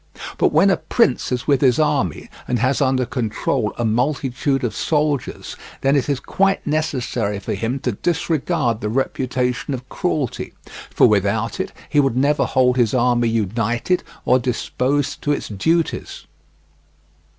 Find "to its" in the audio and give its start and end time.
15.21-15.49